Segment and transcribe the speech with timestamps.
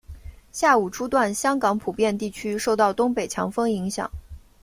[0.51, 4.09] 下午初段香港普遍地区受到东北强风影响。